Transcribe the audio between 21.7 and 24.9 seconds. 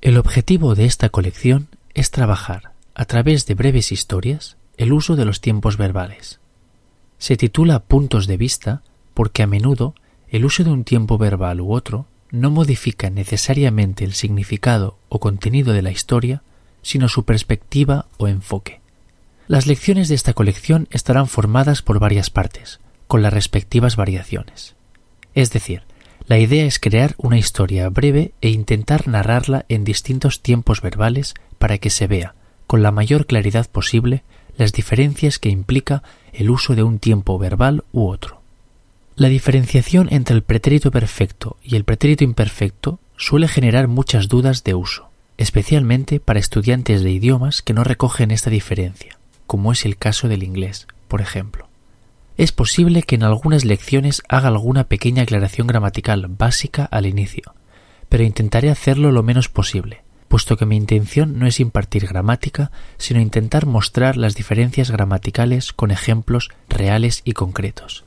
por varias partes, con las respectivas variaciones.